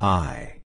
[0.00, 0.60] I.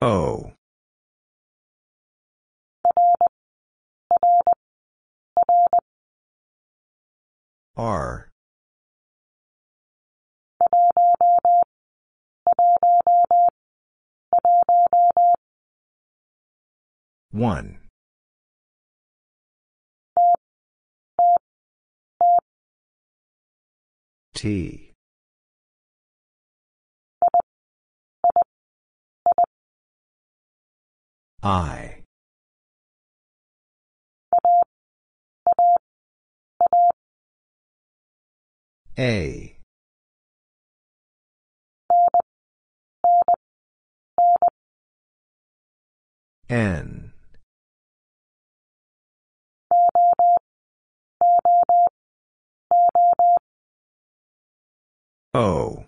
[0.00, 0.52] O.
[7.76, 8.30] R.
[17.30, 17.81] One.
[24.42, 24.90] T.
[31.44, 32.02] I.
[38.98, 39.56] A.
[46.50, 47.11] N.
[55.34, 55.86] O.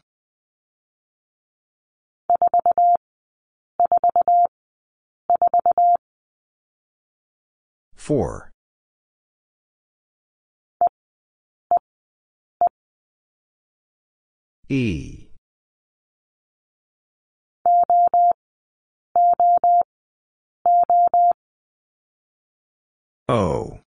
[7.94, 8.50] Four.
[14.70, 15.28] E.
[23.28, 23.83] O.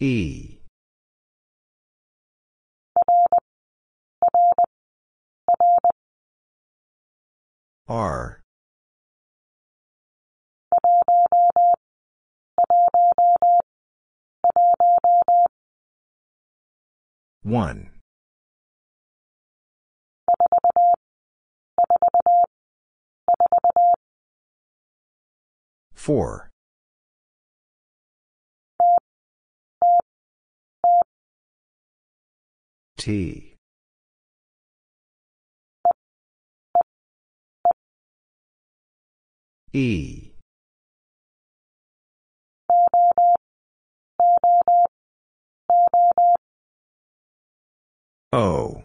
[0.00, 0.58] E.
[7.86, 8.40] R.
[17.42, 17.90] One.
[25.94, 26.50] Four.
[33.04, 33.54] T.
[39.74, 40.32] E.
[48.32, 48.84] O.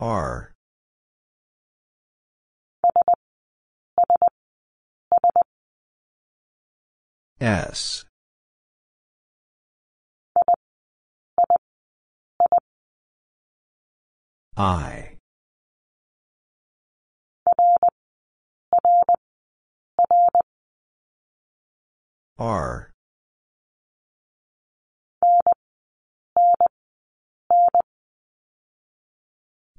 [0.00, 0.55] R.
[7.40, 8.04] S.
[14.56, 15.18] I.
[22.38, 22.92] R.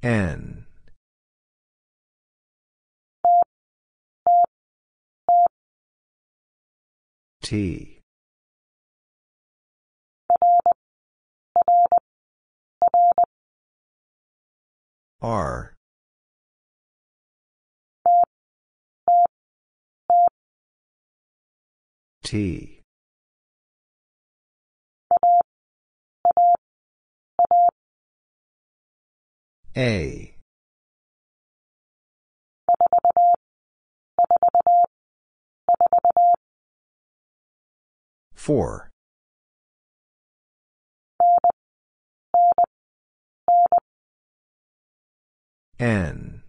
[0.03, 0.56] N.
[7.47, 8.01] T.
[15.21, 15.73] R.
[22.21, 22.81] T.
[29.77, 30.36] A.
[38.47, 38.89] Four.
[45.77, 46.43] N.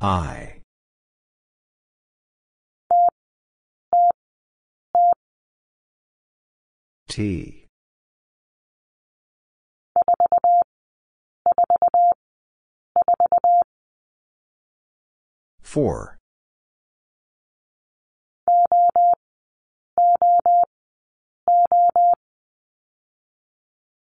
[0.00, 0.60] I.
[7.08, 7.65] T.
[15.76, 16.16] Four.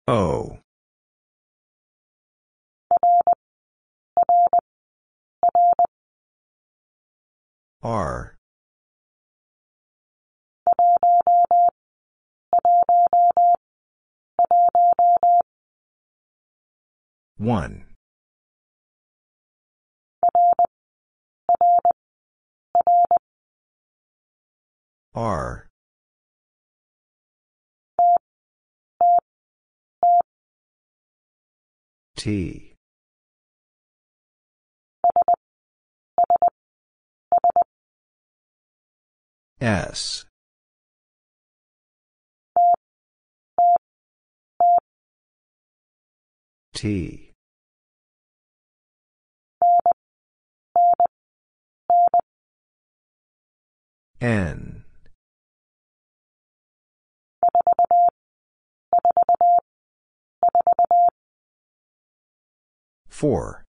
[0.07, 0.59] O.
[7.81, 8.35] R.
[17.37, 17.92] One.
[25.15, 25.67] R.
[32.15, 32.75] T.
[39.61, 40.25] S.
[46.73, 47.22] T.
[54.23, 54.85] N.
[63.09, 63.65] Four.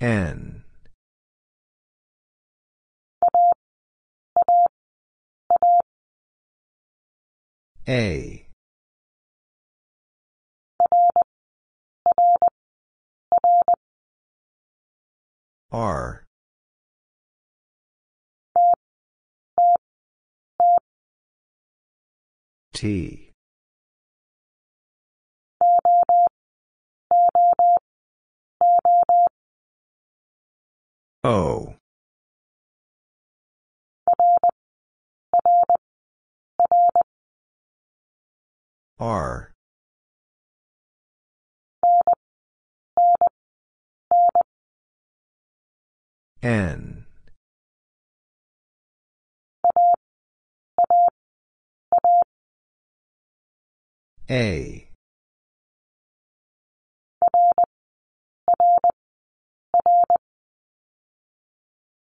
[0.00, 0.64] N.
[7.86, 8.39] A.
[15.72, 16.24] R.
[22.72, 23.32] T.
[31.22, 31.74] O.
[38.98, 39.49] R.
[46.42, 47.04] N.
[54.30, 54.88] A.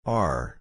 [0.07, 0.59] R.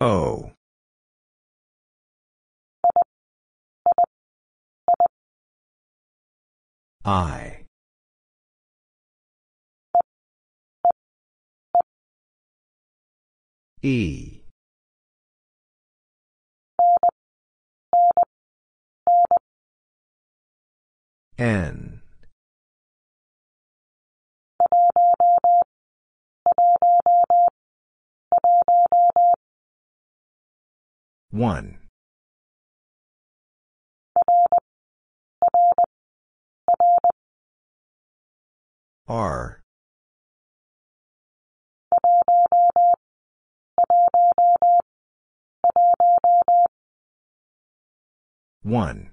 [0.00, 0.52] O.
[7.04, 7.64] I.
[13.82, 14.42] E.
[21.38, 22.02] N.
[31.30, 31.79] One.
[39.10, 39.60] R.
[48.62, 49.10] One.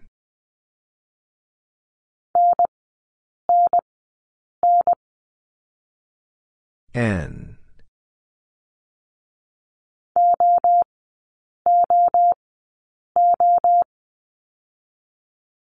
[6.94, 7.58] N.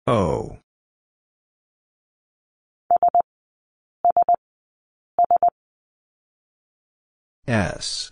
[0.07, 0.57] O.
[7.47, 8.12] S.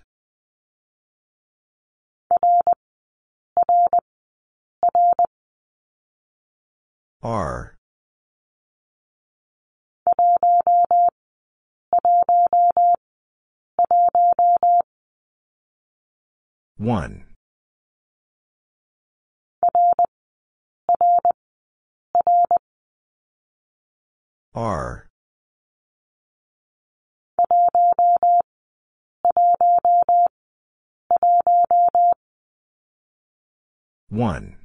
[7.24, 7.76] R.
[16.78, 17.24] One.
[24.54, 25.03] R.
[34.10, 34.58] One.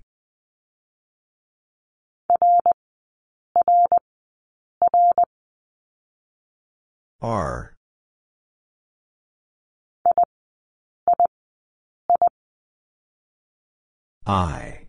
[7.22, 7.74] R.
[14.26, 14.86] I.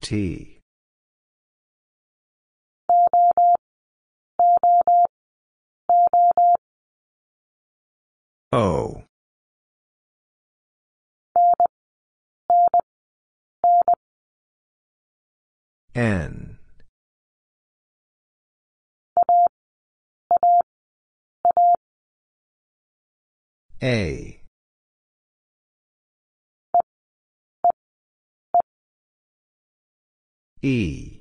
[0.00, 0.55] T.
[8.52, 9.02] O.
[15.94, 16.58] N.
[23.82, 24.42] A.
[30.62, 31.15] E.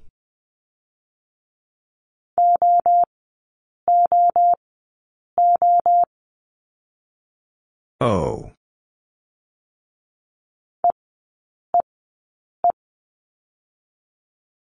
[8.02, 8.52] O.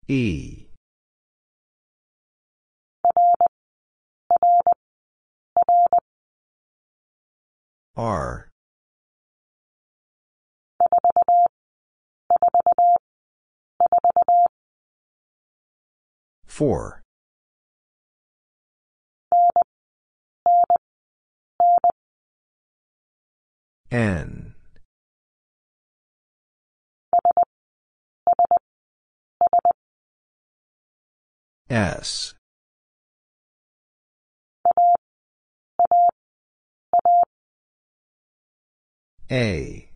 [0.08, 0.68] E.
[7.96, 8.50] R.
[16.46, 17.00] Four.
[23.92, 24.54] N.
[31.70, 32.34] S.
[39.30, 39.90] A.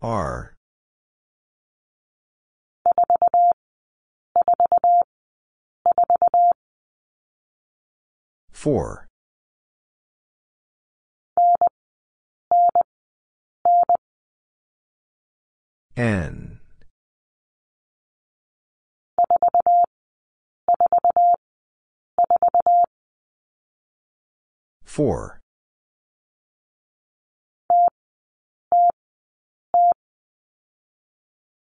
[0.00, 0.54] R.
[8.58, 9.06] Four.
[15.96, 16.58] N.
[24.82, 25.38] Four.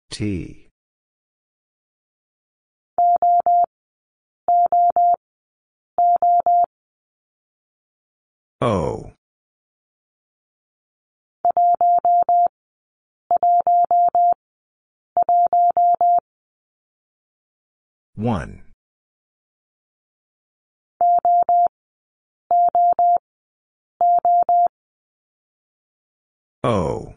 [0.09, 0.71] T.
[8.63, 9.11] O.
[18.15, 18.61] One.
[26.63, 27.15] O.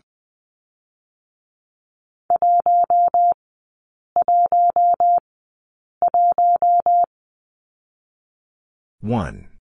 [9.02, 9.53] One.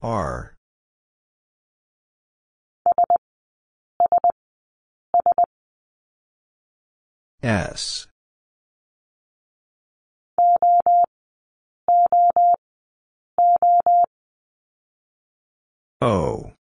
[0.00, 0.56] R.
[7.42, 8.06] S.
[16.00, 16.52] O.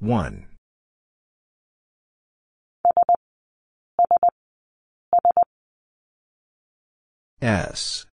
[0.00, 0.51] One.
[7.42, 8.06] S.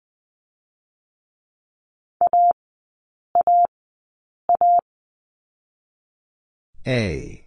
[6.86, 7.44] A.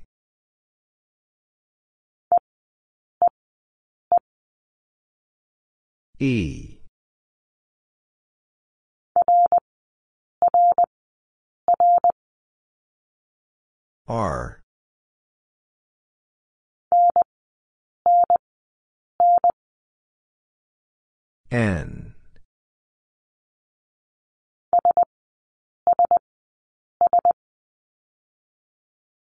[6.20, 6.80] E.
[14.10, 14.59] R.
[21.52, 22.14] N.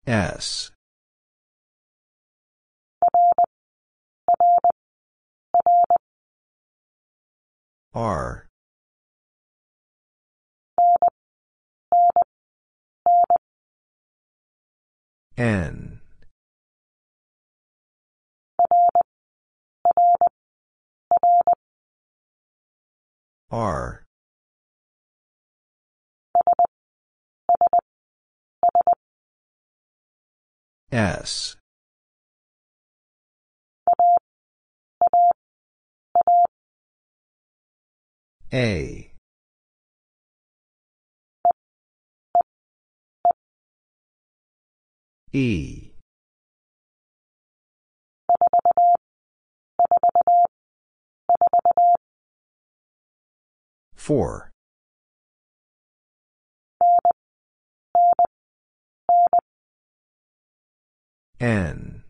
[0.07, 0.73] S.
[7.95, 8.47] R.
[15.37, 15.96] N.
[23.57, 24.05] R.
[30.93, 31.57] S.
[38.53, 39.11] A.
[45.33, 45.93] E.
[54.07, 54.53] Four.
[61.41, 62.05] N.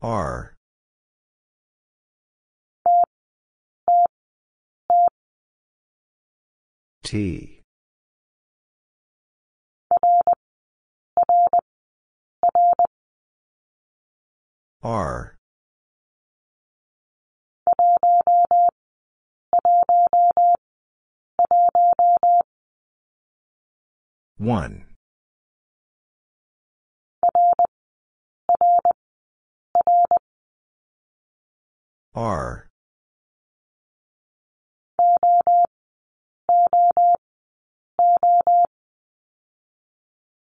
[0.00, 0.54] R.
[7.02, 7.53] T.
[14.84, 15.34] R.
[24.36, 24.84] One.
[32.14, 32.68] R.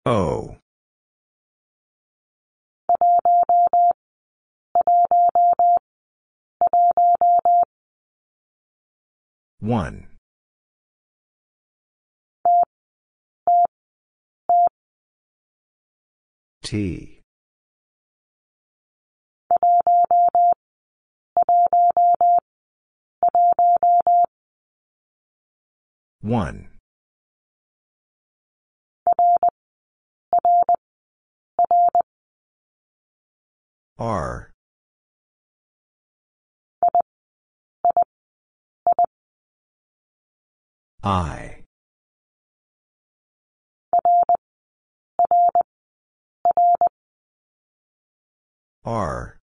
[0.04, 0.58] O.
[9.60, 10.06] 1.
[16.62, 17.22] T.
[26.20, 26.68] One.
[33.98, 34.47] R
[41.02, 41.62] I.
[48.84, 49.38] R.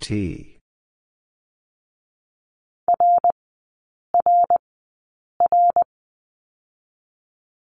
[0.00, 0.58] T.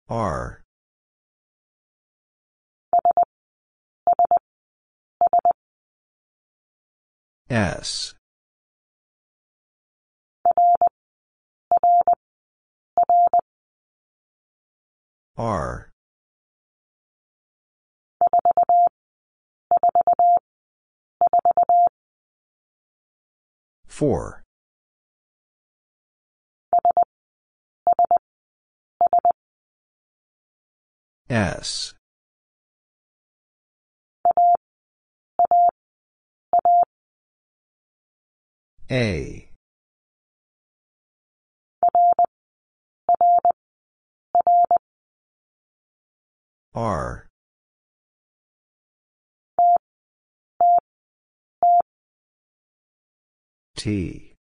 [0.09, 0.60] R
[7.51, 8.13] S.
[15.35, 15.89] R.
[23.85, 24.43] four.
[31.29, 31.93] S
[38.91, 39.47] A.
[46.75, 47.27] R.
[53.77, 54.35] T.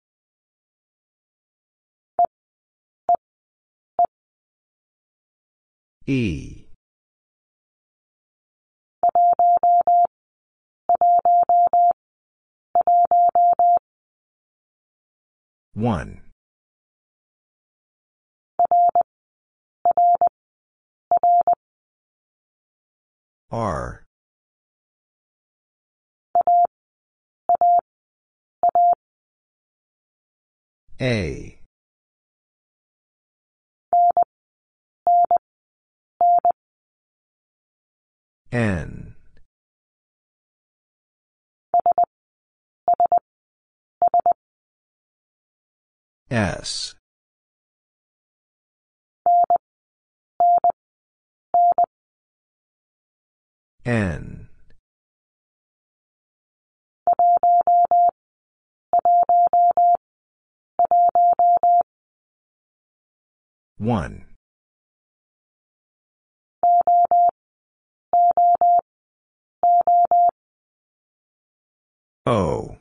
[6.06, 6.66] E
[15.76, 16.22] one.
[23.50, 24.04] R.
[30.98, 31.60] A.
[38.50, 39.05] N
[46.30, 46.94] S.
[53.84, 54.48] N.
[63.78, 64.24] One.
[72.26, 72.78] O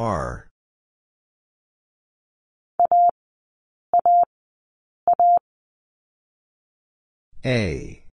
[0.00, 0.48] R.
[7.44, 8.04] A.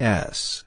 [0.00, 0.64] S.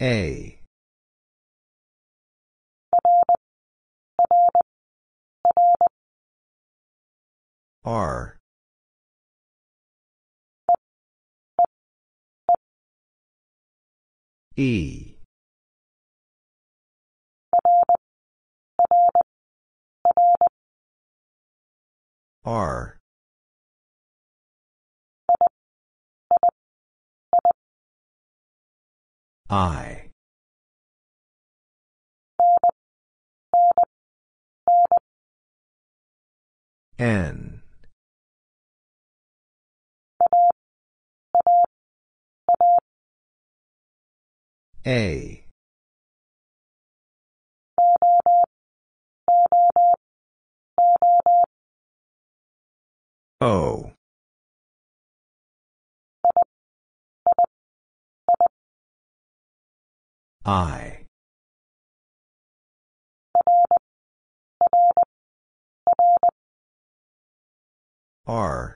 [0.00, 0.60] A
[7.86, 8.36] R.
[14.56, 15.14] E.
[22.44, 22.98] R.
[29.48, 30.10] I.
[36.98, 37.55] N
[44.86, 45.42] A.
[53.40, 53.90] O.
[60.44, 61.06] I.
[68.28, 68.75] R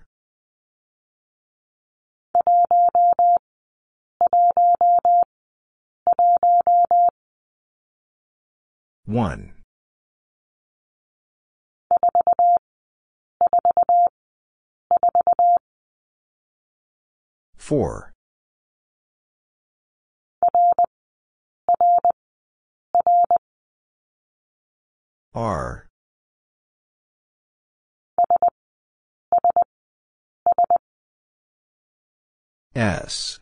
[9.05, 9.53] one.
[17.57, 18.13] Four.
[25.35, 25.87] R.
[32.75, 33.41] S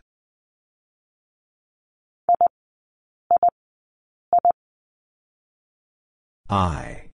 [6.50, 7.10] I.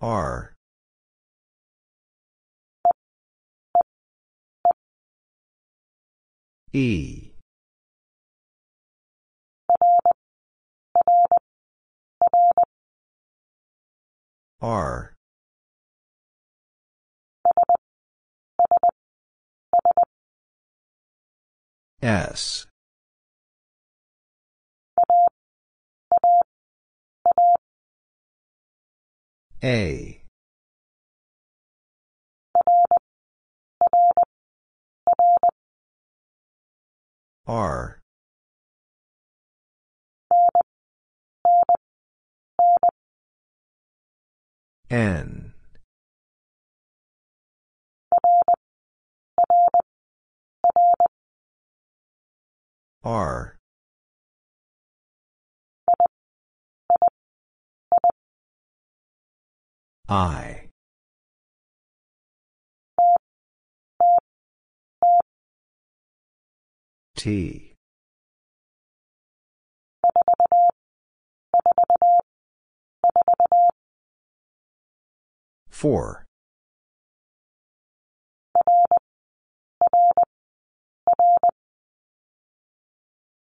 [0.00, 0.54] R.
[6.72, 7.30] E.
[14.60, 15.17] R.
[22.00, 22.66] S.
[29.64, 30.22] A.
[37.46, 38.00] R.
[44.90, 45.47] N
[53.08, 53.56] R.
[60.10, 60.68] I.
[67.16, 67.72] T.
[75.70, 76.26] Four.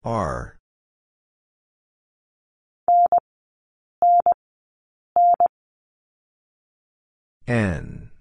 [0.06, 0.56] R.
[7.48, 8.12] N.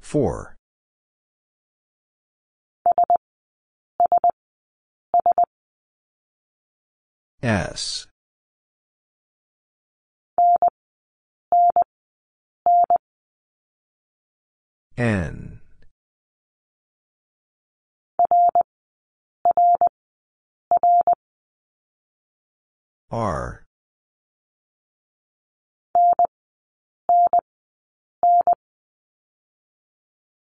[0.00, 0.56] Four.
[7.42, 8.09] S
[15.00, 15.60] N.
[23.10, 23.64] R.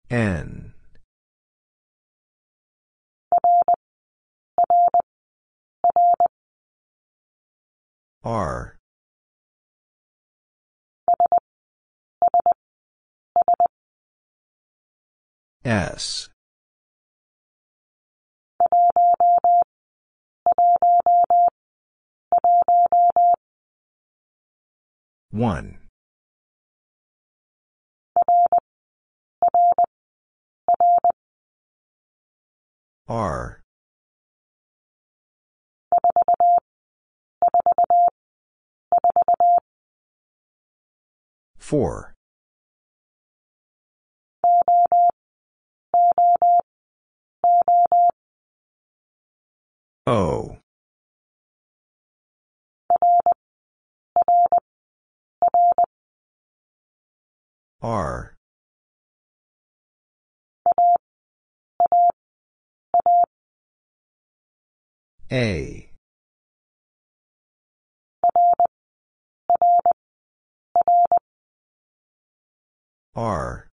[0.08, 0.72] N.
[8.24, 8.75] R
[15.66, 16.28] S.
[25.32, 25.78] One.
[33.08, 33.60] R.
[41.58, 42.15] Four.
[50.06, 50.56] O.
[57.82, 58.34] R.
[65.32, 65.90] A.
[73.16, 73.65] R.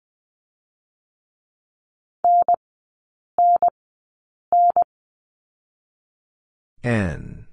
[6.84, 7.46] N.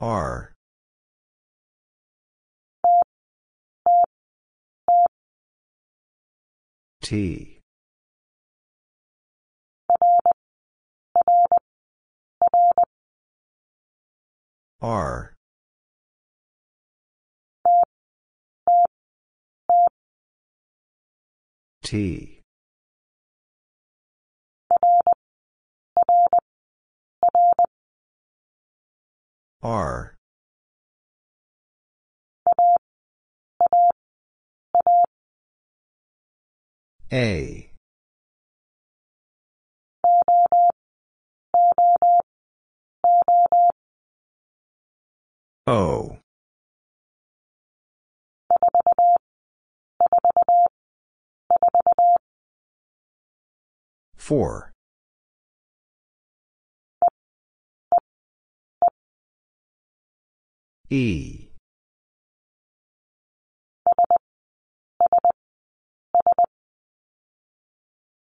[0.00, 0.52] R.
[7.02, 7.60] T.
[14.80, 15.33] R.
[21.84, 22.40] T.
[29.62, 30.14] R.
[37.12, 37.70] A.
[45.66, 46.18] O.
[54.24, 54.72] Four.
[60.88, 61.50] E.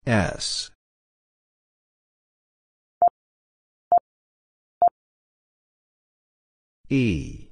[0.05, 0.71] S.
[6.89, 7.47] E.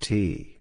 [0.00, 0.53] T.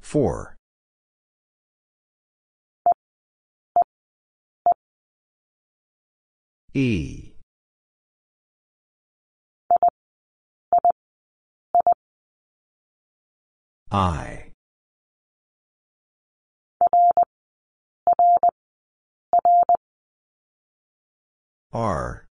[0.00, 0.56] Four.
[6.74, 7.32] E.
[13.92, 14.52] I.
[21.72, 22.26] R.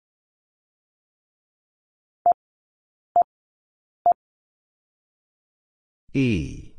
[6.13, 6.73] E.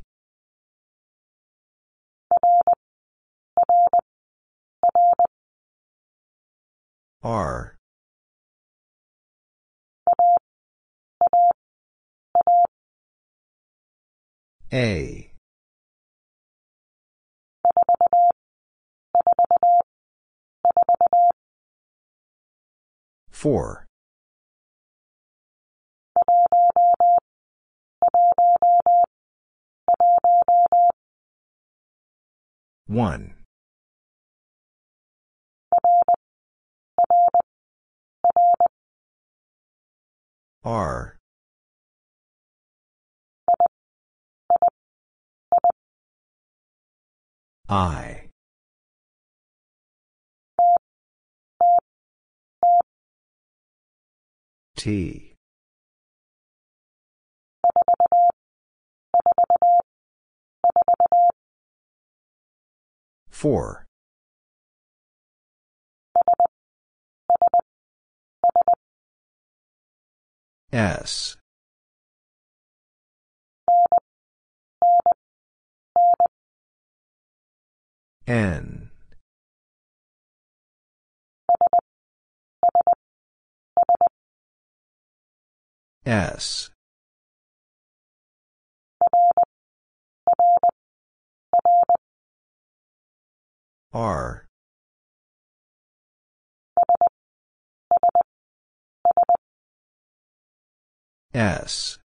[7.23, 7.77] R.
[14.73, 15.33] A.
[23.31, 23.87] Four.
[32.87, 33.35] One.
[40.65, 41.17] R.
[47.69, 48.31] I.
[54.77, 55.30] T.
[63.41, 63.87] Four.
[70.71, 71.39] S.
[78.27, 78.91] N.
[86.05, 86.71] S.
[93.93, 94.47] R.
[101.35, 101.99] S.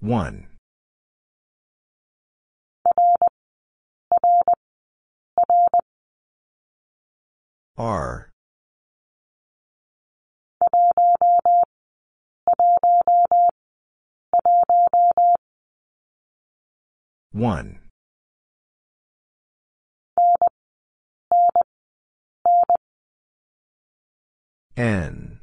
[0.00, 0.48] One.
[7.76, 8.29] R.
[17.32, 17.78] One.
[24.76, 25.40] N.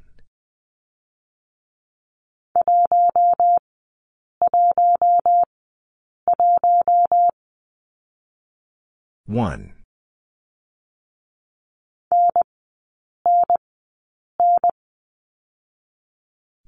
[9.26, 9.77] One.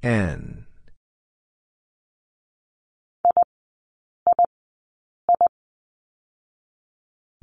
[0.01, 0.65] N.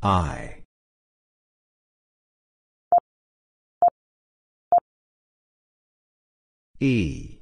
[0.02, 0.62] I.
[6.80, 7.38] E.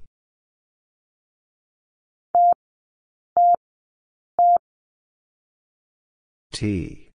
[6.52, 7.10] T.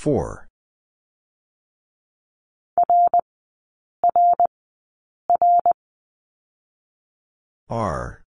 [0.00, 0.48] Four.
[7.68, 8.22] R.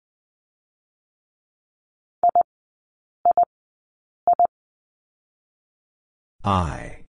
[6.42, 7.04] I.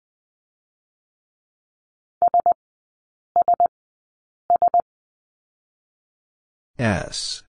[6.81, 7.45] S.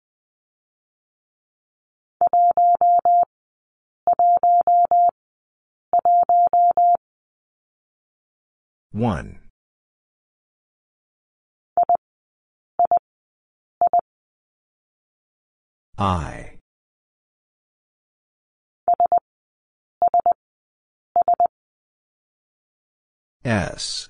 [8.92, 9.40] One.
[15.98, 16.60] I.
[23.44, 24.10] S.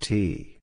[0.00, 0.57] T.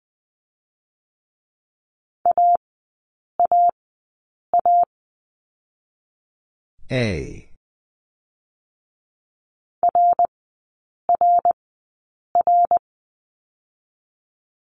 [6.92, 7.50] A.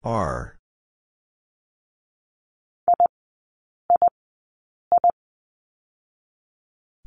[0.04, 0.56] R.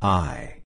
[0.02, 0.62] I.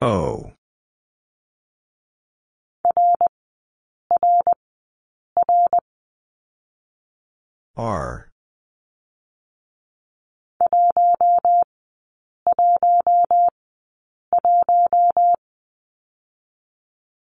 [0.00, 0.53] O.
[7.76, 8.30] R.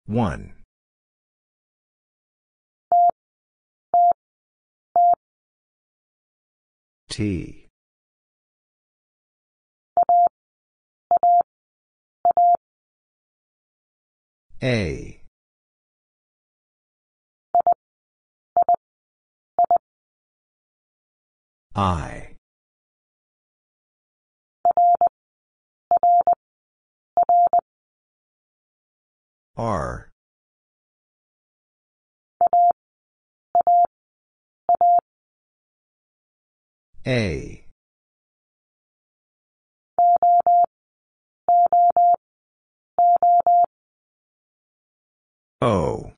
[0.07, 0.53] One.
[7.09, 7.67] T.
[14.63, 15.18] A.
[21.79, 22.35] I.
[29.55, 30.09] R.
[37.07, 37.65] A.
[45.61, 46.11] O.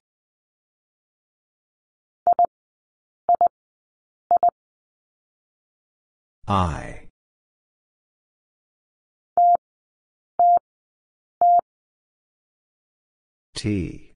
[6.52, 7.08] I.
[13.56, 14.12] T.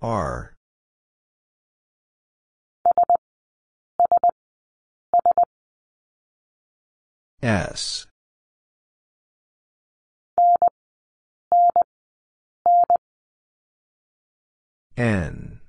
[0.00, 0.54] R.
[7.42, 8.06] S.
[14.98, 15.60] N.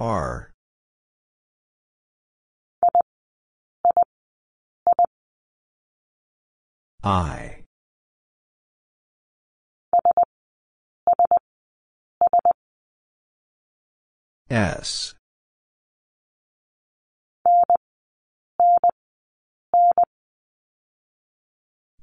[0.00, 0.52] R.
[7.04, 7.62] I.
[14.50, 15.15] S.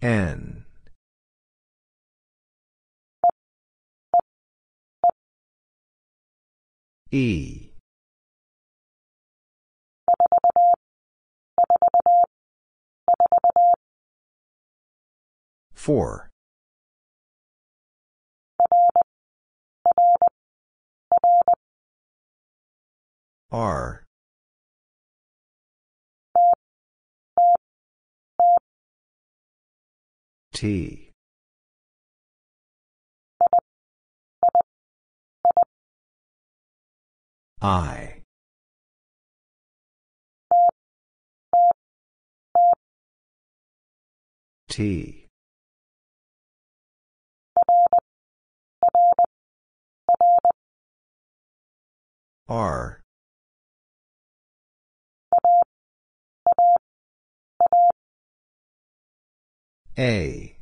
[0.04, 0.66] N.
[7.10, 7.70] E.
[15.74, 16.30] Four.
[23.52, 24.03] R.
[30.64, 31.12] T.
[37.62, 38.22] I.
[44.70, 45.28] T.
[52.48, 53.02] R.
[59.98, 60.53] A.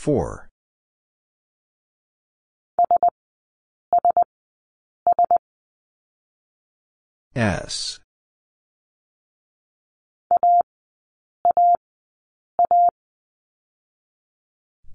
[0.00, 0.48] Four.
[7.36, 8.00] S.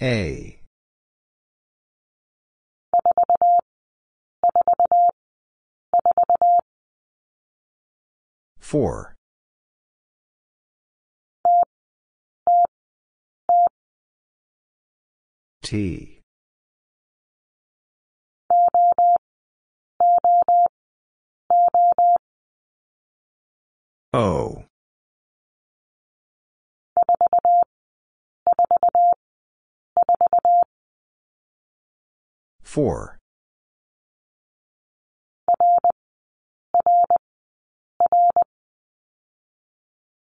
[0.01, 0.59] A.
[8.59, 9.14] Four.
[15.65, 16.21] T.
[24.13, 24.65] O.
[32.61, 33.17] Four.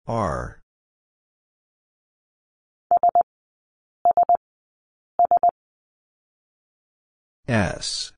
[0.07, 0.61] R.
[7.49, 8.12] S.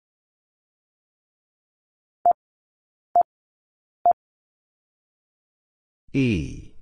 [6.12, 6.75] E.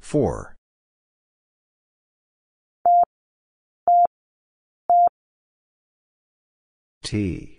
[0.00, 0.56] Four.
[7.02, 7.57] T.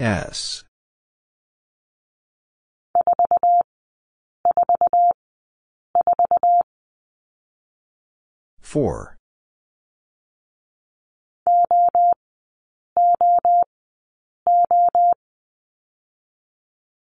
[0.00, 0.64] S.
[8.62, 9.18] 4.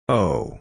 [0.09, 0.59] O.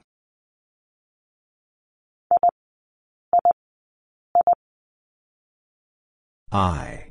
[6.53, 7.08] I.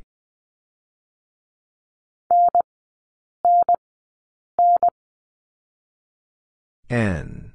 [6.89, 7.51] N.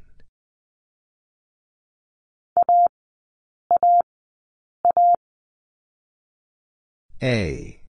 [7.22, 7.80] A.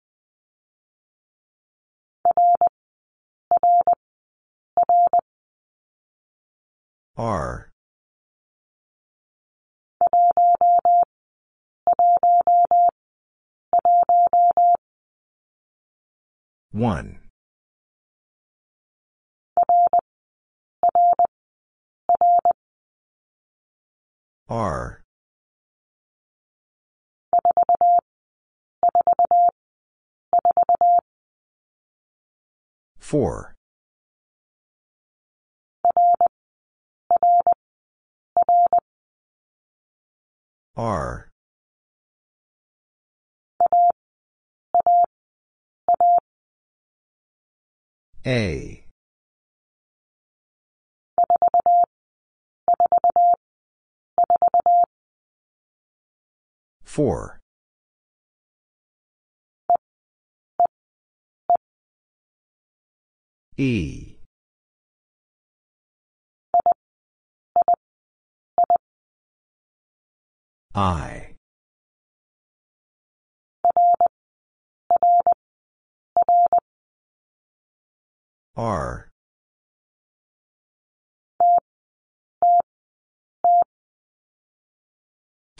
[7.17, 7.71] R.
[16.71, 17.19] One.
[24.49, 25.01] R.
[32.99, 33.55] Four.
[40.75, 41.29] R.
[48.25, 48.82] A.
[56.83, 57.39] Four.
[63.57, 64.17] E.
[70.75, 71.35] I.
[78.55, 79.12] R.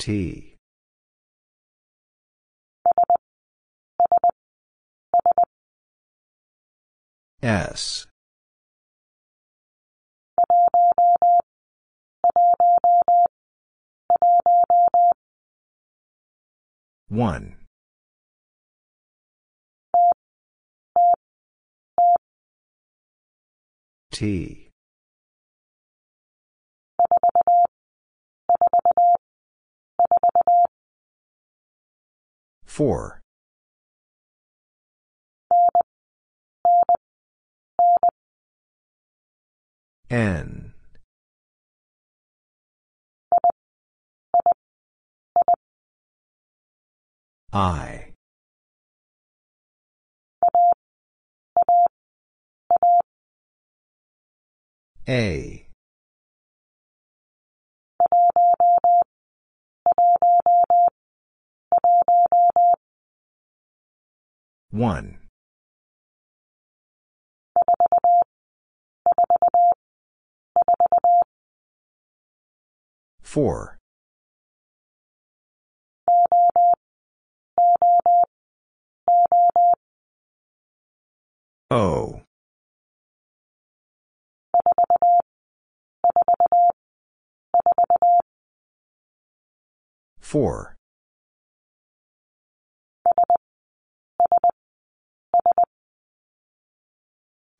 [0.04, 0.58] T.
[7.42, 8.08] S.
[17.08, 17.56] One.
[24.12, 24.70] T.
[32.66, 33.22] Four.
[40.10, 40.74] N.
[47.52, 48.14] I.
[55.08, 55.63] A.
[64.72, 65.20] One.
[73.22, 73.78] Four.
[81.70, 82.22] O.
[90.20, 90.78] Four.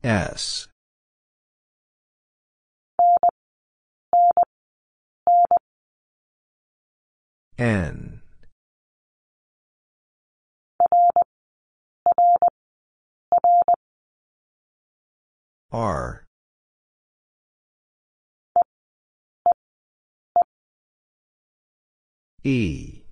[0.04, 0.68] S.
[7.56, 8.20] N.
[15.72, 16.24] R.
[22.42, 23.03] E.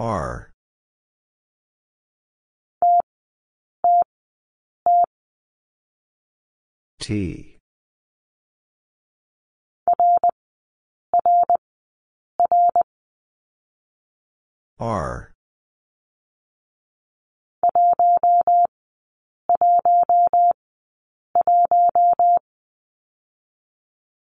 [0.00, 0.50] R.
[6.98, 7.58] T.
[14.78, 15.32] R.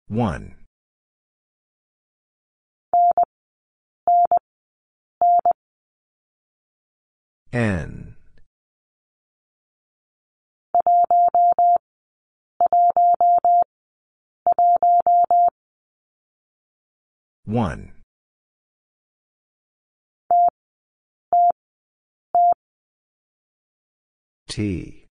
[0.06, 0.54] One.
[7.54, 8.16] N.
[17.44, 17.92] One.
[24.48, 25.06] T.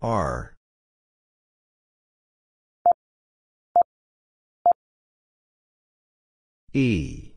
[0.00, 0.57] R
[6.78, 7.32] E.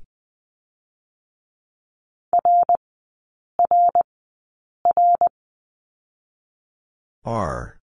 [7.25, 7.79] R.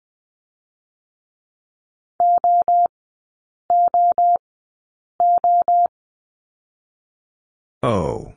[7.83, 8.33] O.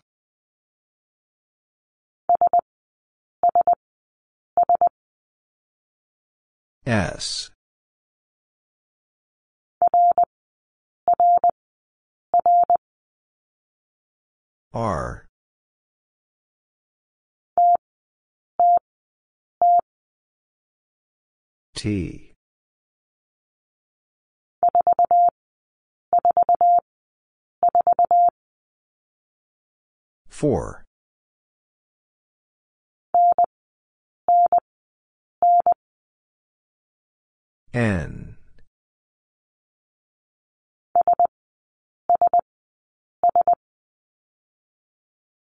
[6.85, 7.54] S
[14.75, 15.25] R.
[21.73, 22.33] T.
[30.27, 30.83] Four.
[37.73, 38.34] N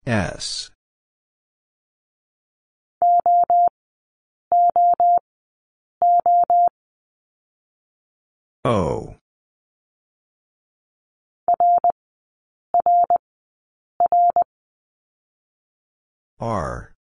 [0.10, 0.72] S.
[8.66, 9.14] O.
[16.40, 16.94] R.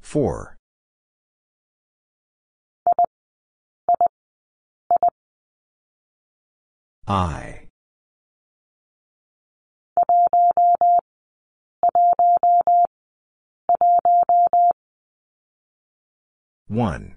[0.00, 0.59] Four
[7.10, 7.66] I.
[16.68, 17.16] One.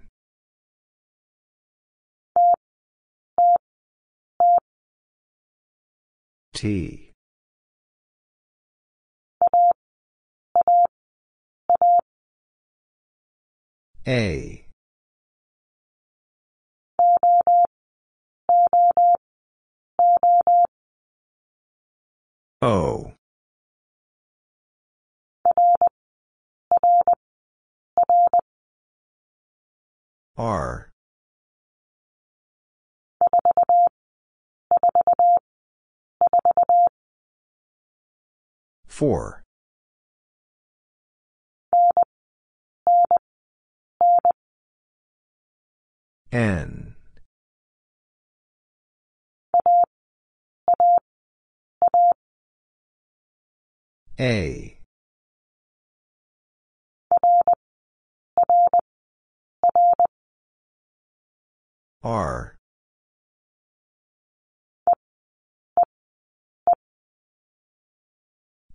[6.56, 7.12] T.
[14.08, 14.62] A
[22.61, 23.11] O.
[30.38, 30.89] R.
[38.88, 39.43] Four.
[46.32, 46.93] N
[54.20, 54.78] A.
[62.03, 62.55] R.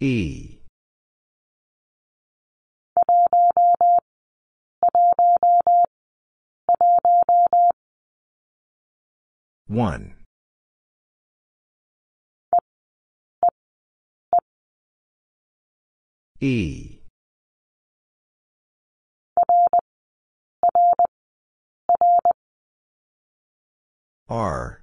[0.01, 0.59] E.
[9.66, 10.18] One
[16.41, 17.01] E.
[24.28, 24.82] R.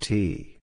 [0.00, 0.58] T.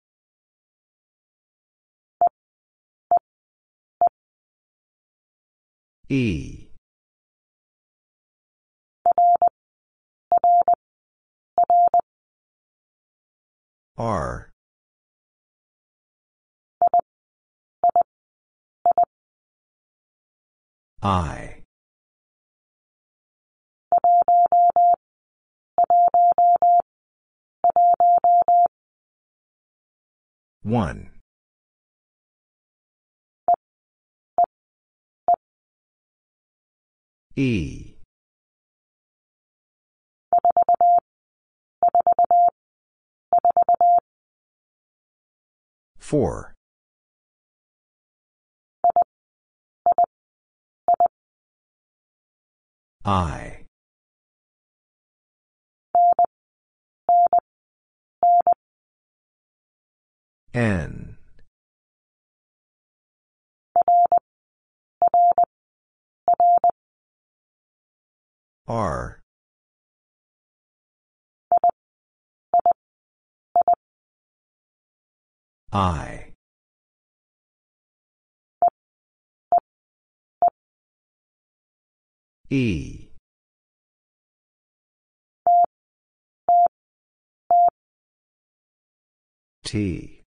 [6.10, 6.71] E
[14.02, 14.50] R.
[21.04, 21.62] I.
[30.64, 31.12] One.
[37.36, 37.92] E
[45.98, 46.54] four.
[53.06, 53.66] I.
[60.54, 61.18] N.
[68.68, 69.21] R
[75.74, 76.34] I
[82.50, 83.12] E
[89.64, 90.22] T.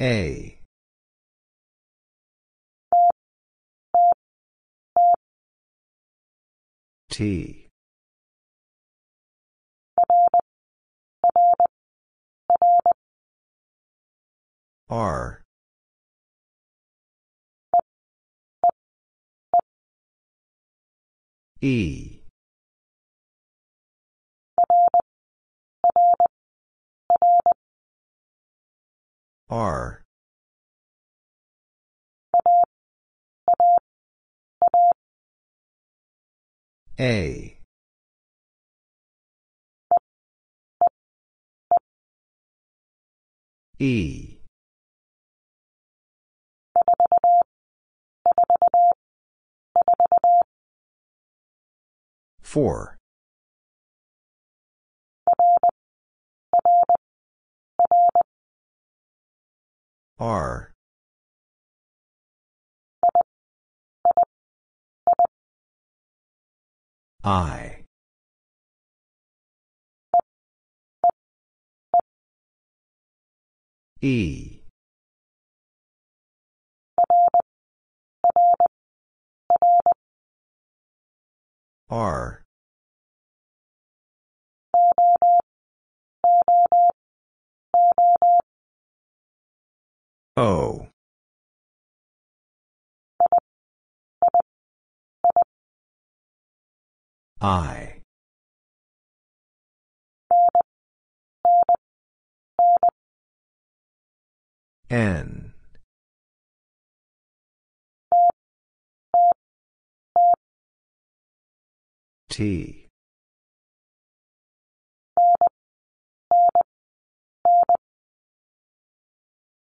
[0.00, 0.58] A.
[7.10, 7.63] T.
[14.88, 15.42] R.
[21.60, 22.20] E.
[29.48, 30.02] R.
[37.00, 37.58] A.
[43.78, 44.33] E.
[52.54, 52.96] Four.
[60.20, 60.72] R.
[67.24, 67.86] I.
[74.00, 74.60] E.
[81.90, 82.43] R.
[90.36, 90.88] O.
[97.40, 98.00] I.
[104.90, 105.52] N.
[112.28, 112.83] T.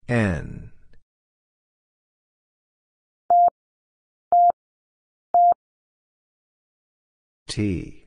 [0.08, 0.70] N.
[7.48, 8.06] T.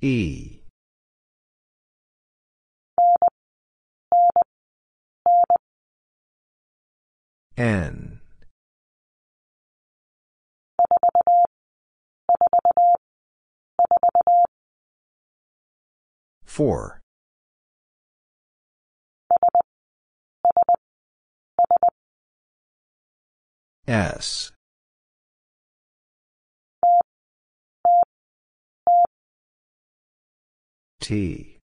[0.00, 0.60] E.
[7.56, 8.20] N.
[16.54, 17.00] Four.
[23.88, 24.52] S.
[31.00, 31.58] T.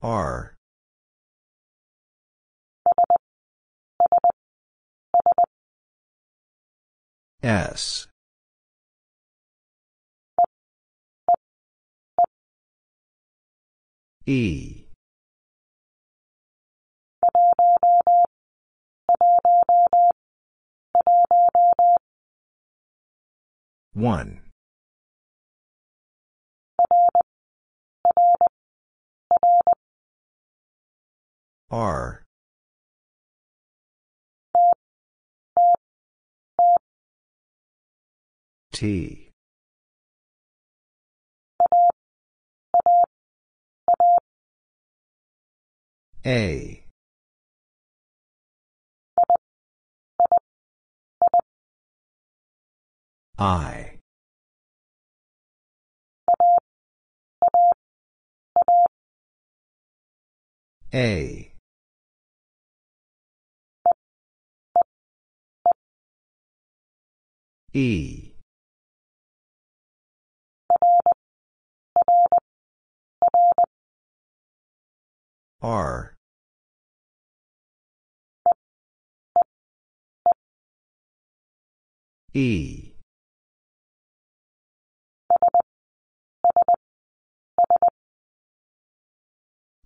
[0.00, 0.55] R.
[7.46, 8.08] S.
[14.26, 14.86] E.
[23.94, 24.40] One.
[31.70, 32.25] R.
[38.76, 39.30] T.
[46.26, 46.84] A.
[53.38, 53.98] I.
[60.92, 61.52] A.
[67.72, 68.25] E.
[75.62, 76.14] R.
[82.34, 82.92] E.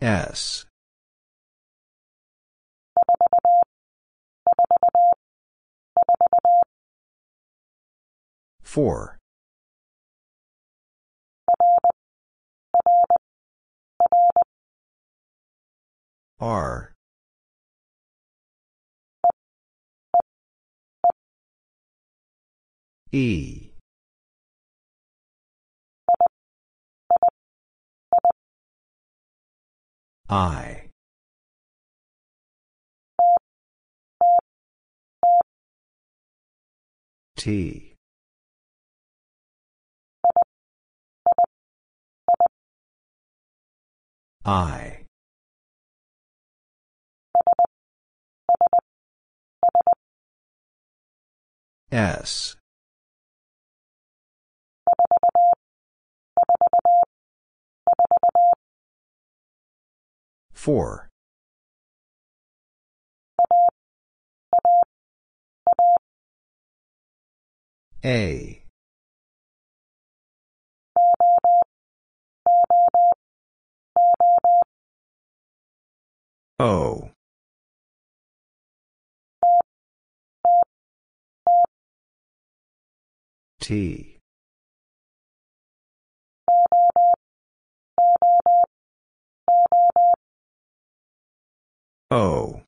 [0.01, 0.67] S.
[8.63, 9.20] Four.
[16.41, 16.93] R.
[23.13, 23.71] E.
[30.31, 30.91] I.
[37.37, 37.95] T.
[44.45, 45.00] I.
[51.93, 52.57] S.
[60.53, 61.09] Four.
[68.05, 68.65] A.
[76.59, 77.10] O.
[83.71, 84.19] T.
[92.11, 92.63] O.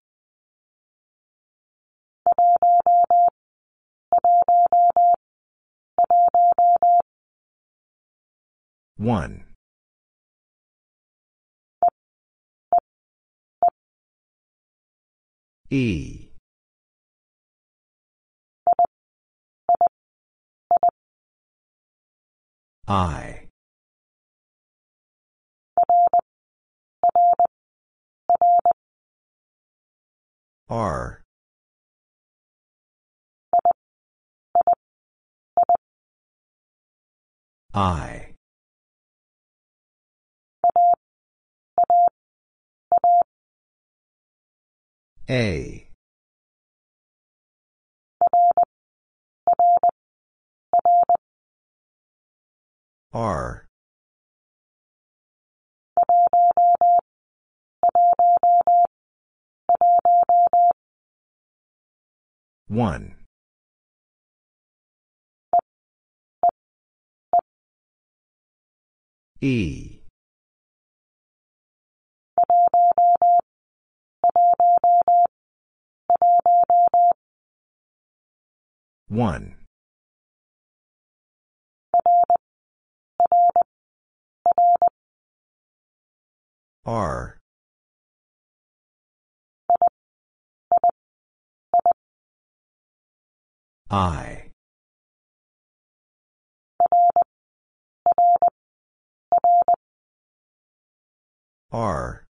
[8.97, 9.45] One.
[15.69, 16.22] E.
[22.89, 23.49] I.
[30.69, 31.23] R.
[37.75, 38.35] I.
[45.31, 45.82] A.
[53.15, 53.67] R.
[62.69, 63.17] One.
[69.43, 69.99] E.
[79.09, 79.62] One.
[86.85, 87.39] R.
[93.91, 94.51] I.
[101.71, 102.25] R.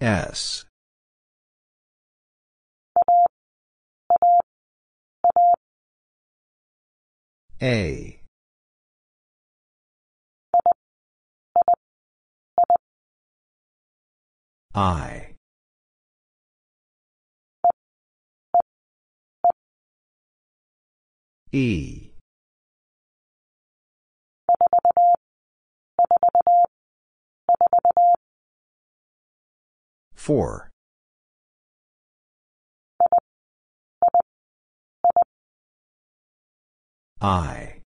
[0.00, 0.64] S.
[7.62, 8.18] A.
[14.74, 15.34] I.
[21.52, 22.12] E.
[30.14, 30.69] Four.
[37.20, 37.82] I.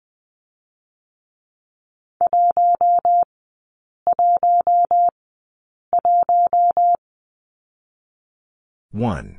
[8.91, 9.39] One.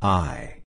[0.00, 0.62] I.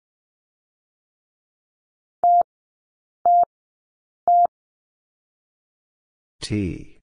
[6.40, 6.95] T.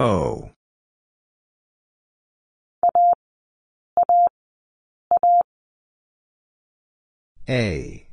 [0.00, 0.50] O.
[7.48, 8.08] A.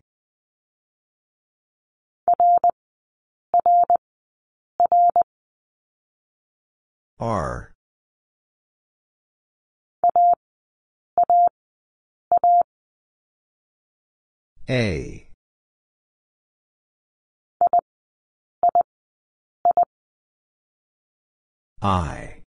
[7.19, 7.71] R.
[14.69, 15.20] A.
[21.81, 22.43] I.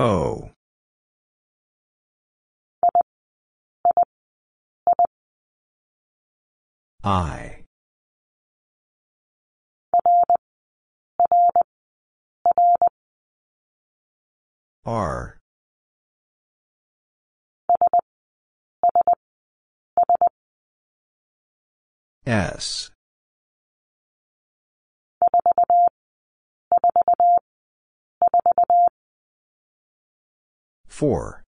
[0.00, 0.50] O.
[7.04, 7.64] I.
[14.84, 15.35] R.
[22.26, 22.90] S.
[30.88, 31.44] Four.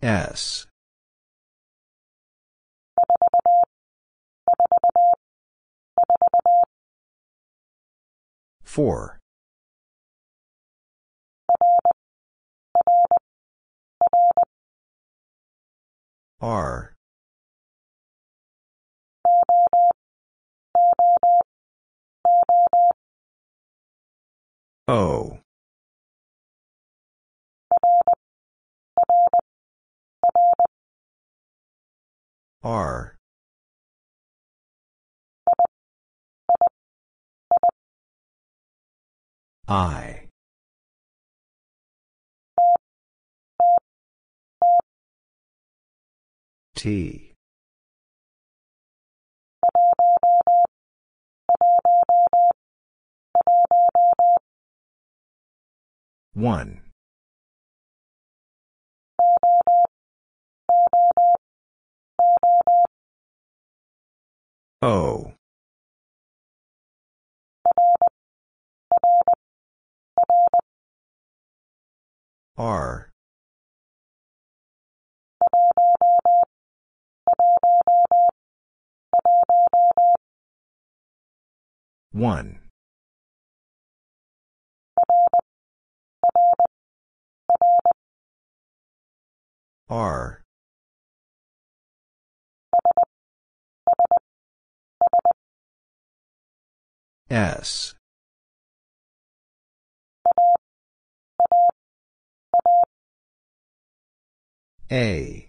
[0.00, 0.66] S.
[8.62, 9.17] Four.
[16.40, 16.94] R.
[24.86, 25.38] O.
[32.62, 33.16] R.
[39.68, 40.17] I.
[46.78, 47.32] T.
[56.34, 56.82] One.
[64.80, 65.32] O.
[72.56, 73.07] R.
[82.12, 82.58] One.
[89.88, 90.42] R.
[97.30, 97.94] S.
[104.90, 105.47] A.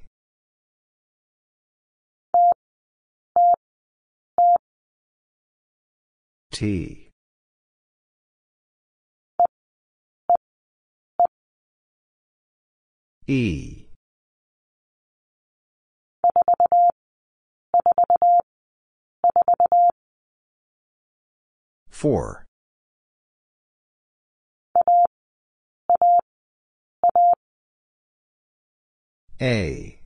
[6.60, 7.07] T.
[13.28, 13.86] E.
[21.89, 22.45] Four.
[29.39, 29.99] A.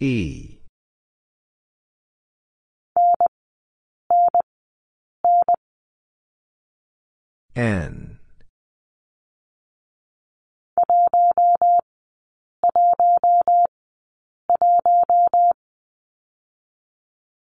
[0.00, 0.60] E.
[7.56, 8.20] N.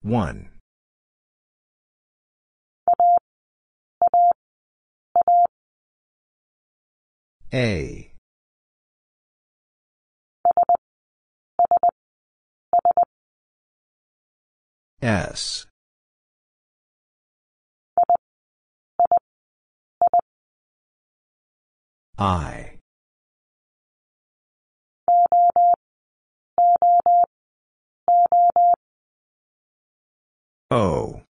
[0.03, 0.51] One.
[7.55, 8.12] A.
[15.03, 15.67] S.
[22.17, 22.79] I.
[30.71, 31.23] O.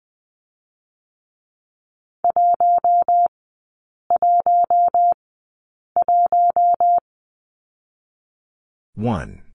[8.94, 9.51] One.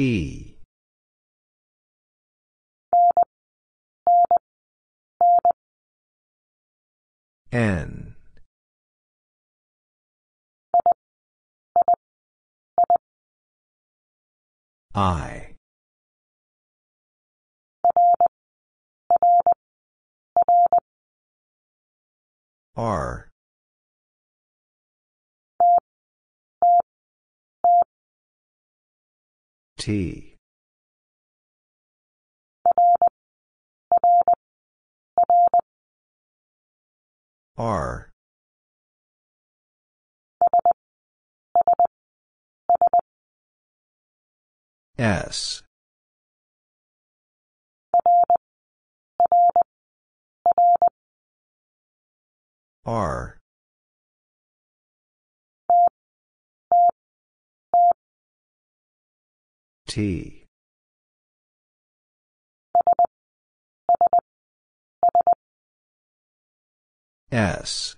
[0.00, 0.54] E.
[7.52, 8.14] N.
[14.94, 15.56] I.
[22.74, 23.29] R.
[29.80, 30.36] T.
[37.56, 38.10] R.
[44.98, 45.62] S.
[52.84, 53.39] R.
[59.90, 60.44] T.
[67.32, 67.96] S.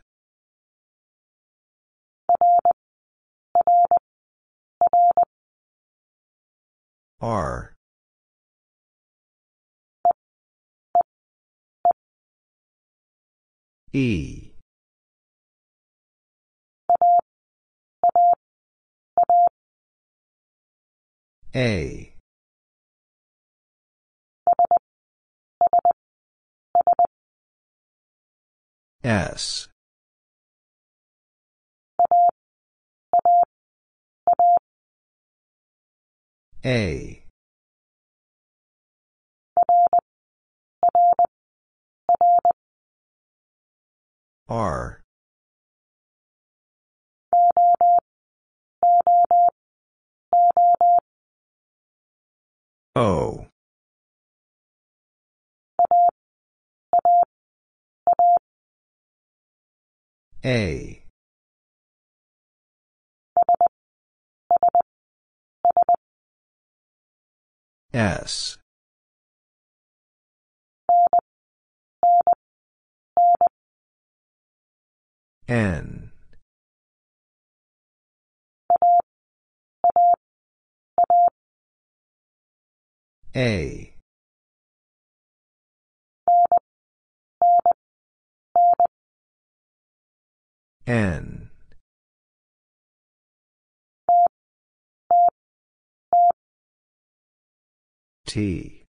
[7.20, 7.74] R.
[13.92, 14.51] E.
[21.54, 22.14] A.
[29.04, 29.68] S.
[36.64, 37.24] A.
[44.48, 45.01] R.
[52.94, 53.46] O.
[60.44, 61.02] A.
[67.94, 68.58] S.
[75.48, 76.11] N.
[83.34, 83.94] A.
[90.86, 91.50] N.
[98.26, 98.84] T.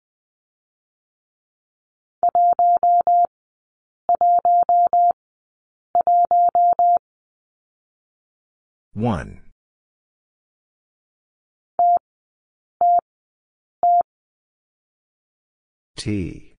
[8.93, 9.40] One.
[16.01, 16.55] T.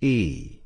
[0.00, 0.58] E.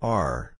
[0.00, 0.54] R.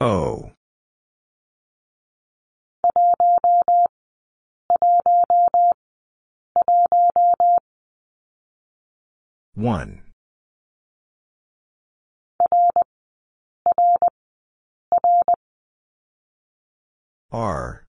[0.00, 0.53] O.
[9.54, 10.02] One.
[17.30, 17.84] R.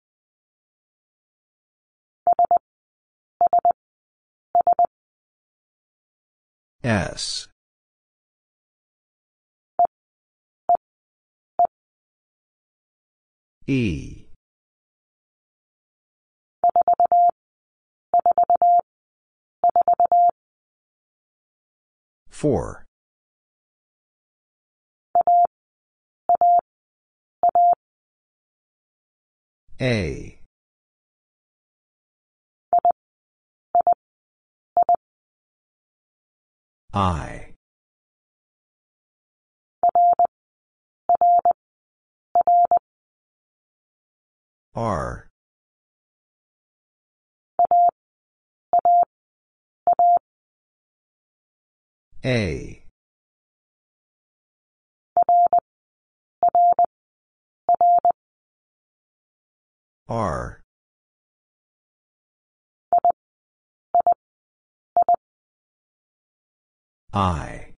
[6.83, 7.47] S.
[13.67, 14.25] E.
[22.29, 22.85] Four.
[29.81, 30.39] A.
[36.93, 37.55] I.
[44.73, 45.24] R.
[52.25, 52.81] A.
[60.09, 60.61] R.
[67.13, 67.73] I.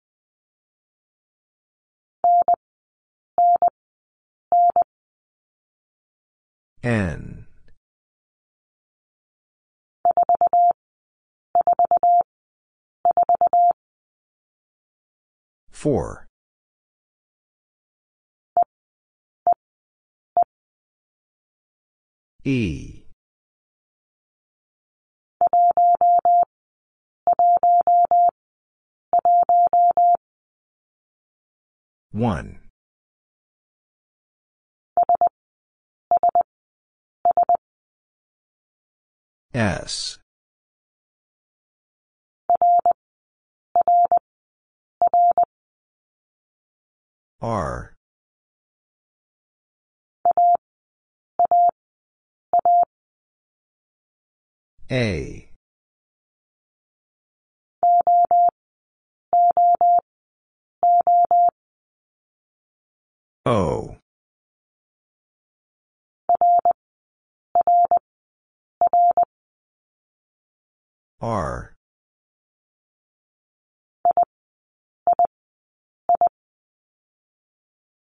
[6.84, 7.45] N.
[15.76, 16.26] Four.
[22.44, 23.02] E.
[32.10, 32.60] One.
[39.52, 40.18] S.
[47.40, 47.94] R.
[54.90, 55.50] A.
[63.44, 63.96] O.
[71.20, 71.75] R.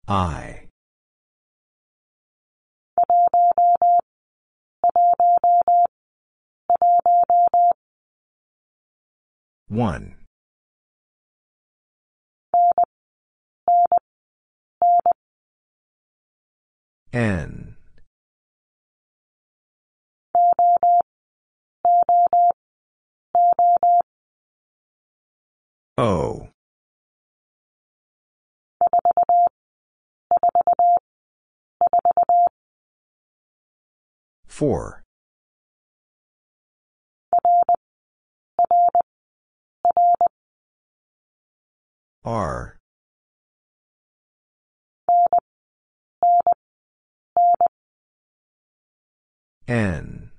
[0.09, 0.69] I.
[9.69, 10.17] One.
[17.13, 17.77] N.
[25.99, 26.48] O.
[34.59, 35.05] Four.
[42.25, 42.77] R.
[49.69, 50.33] N.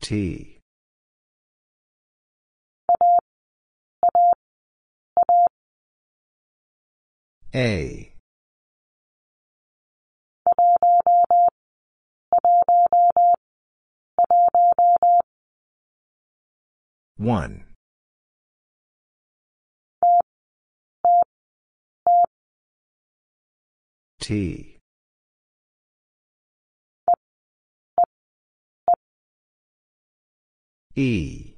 [0.00, 0.51] T.
[7.54, 8.10] A.
[17.18, 17.64] One.
[24.18, 24.78] T.
[30.94, 31.52] E.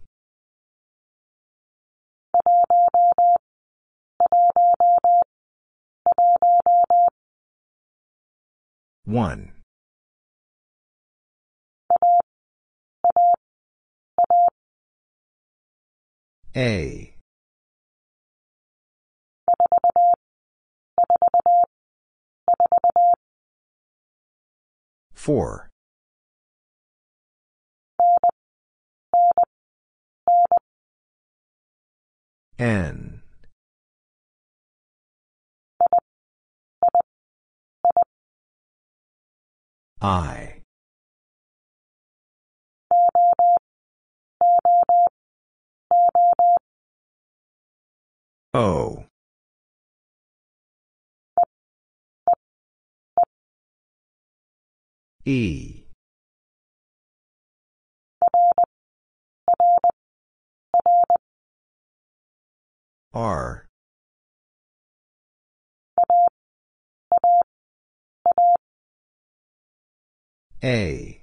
[9.04, 9.52] One.
[16.56, 17.14] A.
[25.12, 25.70] Four.
[32.58, 33.13] N.
[40.05, 40.61] I.
[48.52, 49.07] O.
[55.24, 55.84] E.
[63.14, 63.66] R.
[70.64, 71.20] A.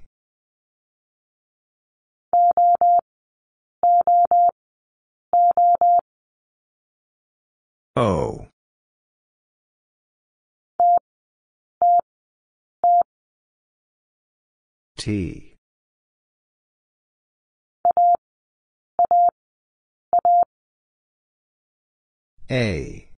[7.96, 8.46] O.
[14.96, 15.56] T.
[22.48, 23.11] A.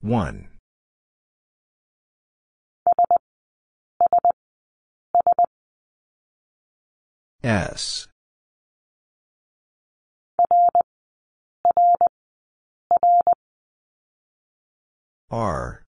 [0.00, 0.48] One.
[7.42, 8.08] S.
[15.30, 15.84] R.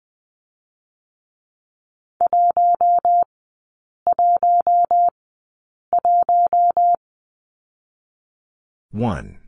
[8.93, 9.46] One.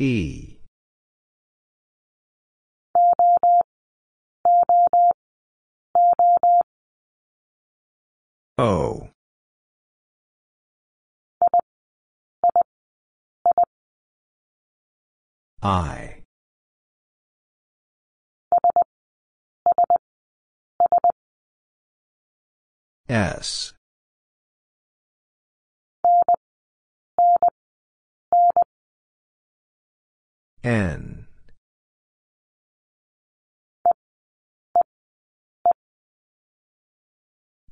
[0.00, 0.56] E.
[8.56, 9.10] O.
[15.62, 16.22] I.
[23.06, 23.74] S.
[30.62, 31.26] N.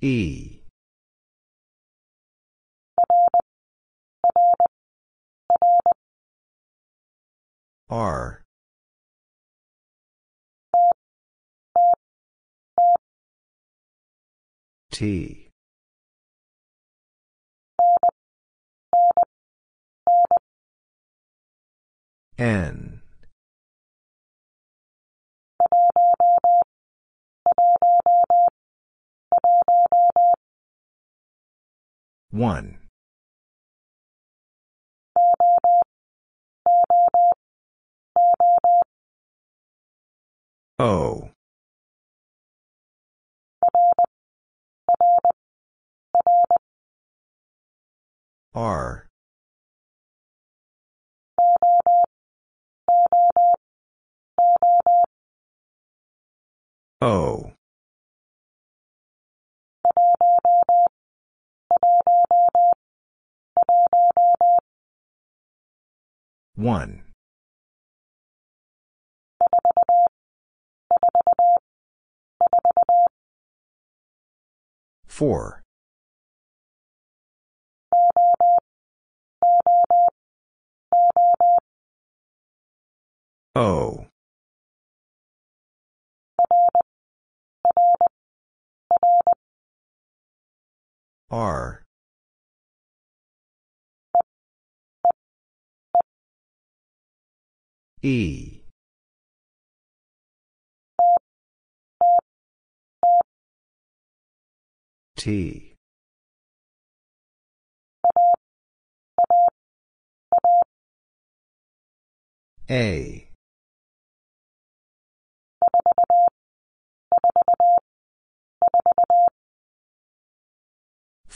[0.00, 0.60] E.
[7.90, 8.42] R.
[14.90, 15.47] T.
[22.38, 23.02] N.
[32.30, 32.78] One.
[40.78, 41.30] O.
[48.54, 49.07] R.
[57.00, 57.52] O.
[66.56, 67.04] One.
[75.06, 75.62] Four.
[83.54, 84.07] O.
[91.30, 91.84] R.
[98.00, 98.62] E.
[105.16, 105.74] T.
[112.70, 113.28] A.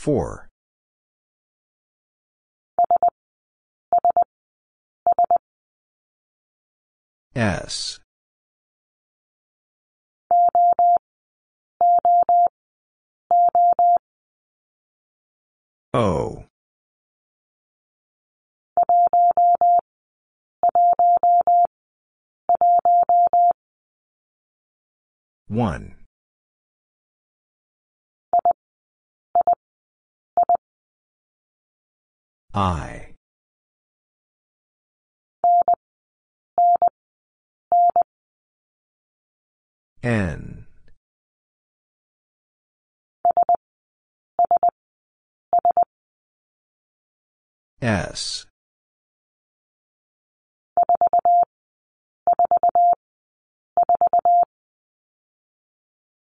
[0.03, 0.49] Four.
[7.33, 8.01] S.
[15.93, 16.43] O.
[25.47, 26.02] One.
[32.53, 33.15] I.
[40.03, 40.67] N.
[47.81, 48.45] S.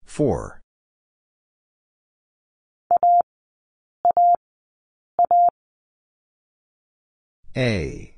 [0.05, 0.61] Four.
[7.57, 8.13] A.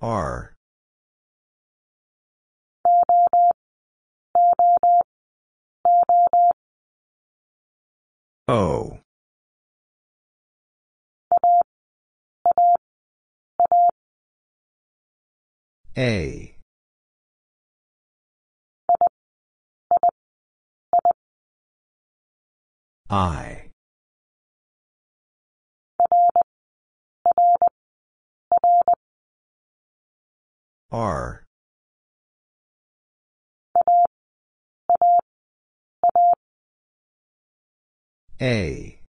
[0.00, 0.54] R.
[8.48, 8.98] O.
[15.98, 16.55] A.
[23.08, 23.70] I.
[30.90, 31.44] R.
[38.40, 39.00] A.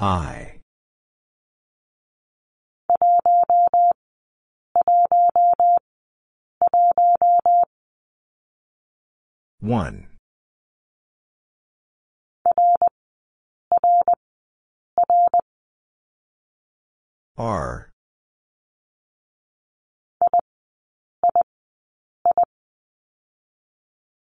[0.00, 0.51] I.
[9.62, 10.08] One.
[17.38, 17.90] R.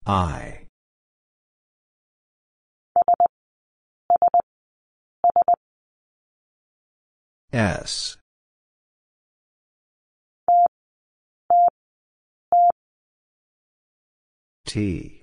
[0.07, 0.67] I.
[7.53, 8.17] S.
[14.67, 15.16] T.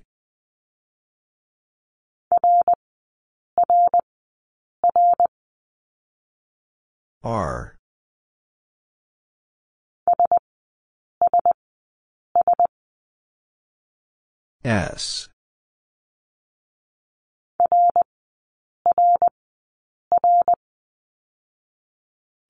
[7.24, 7.74] R.
[14.62, 15.28] S.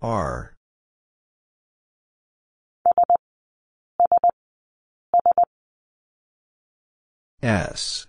[0.03, 0.55] R.
[7.43, 8.07] S.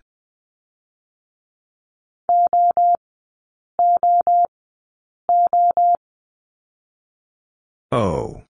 [7.95, 8.43] O.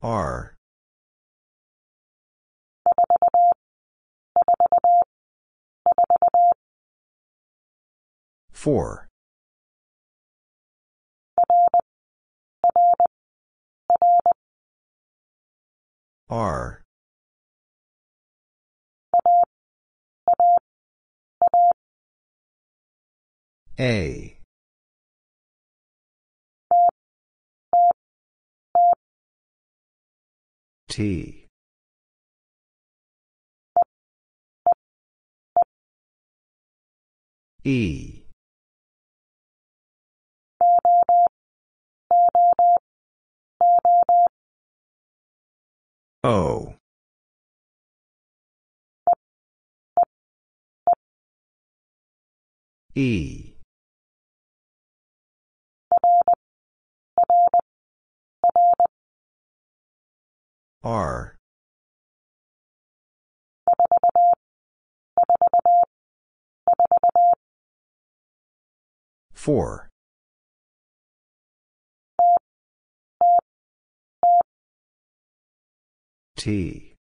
[0.00, 0.54] R.
[8.52, 9.08] Four.
[16.28, 16.79] R.
[23.80, 24.36] A.
[30.86, 31.46] T.
[37.64, 38.26] E.
[46.22, 46.74] O.
[52.94, 53.49] E.
[60.82, 61.36] R.
[69.34, 69.90] Four.
[76.36, 76.94] T.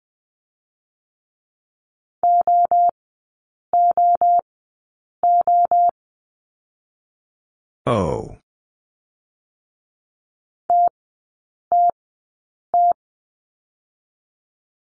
[7.86, 8.39] O.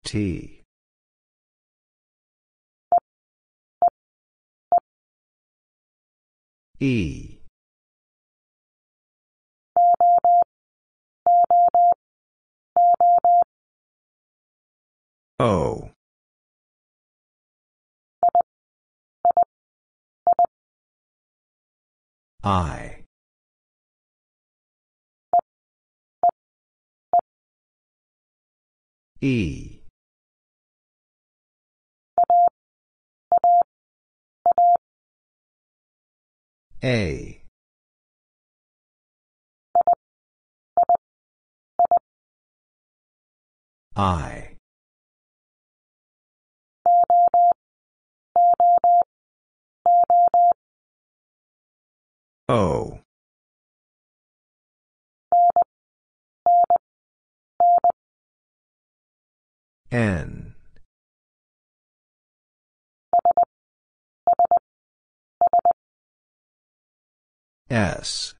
[0.06, 0.62] T.
[6.78, 7.40] E.
[15.40, 15.90] O.
[22.44, 23.04] I.
[29.20, 29.75] E.
[36.84, 37.42] A.
[43.96, 44.56] I.
[52.48, 53.00] O.
[59.90, 60.45] N.
[67.68, 68.34] S.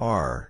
[0.00, 0.47] R.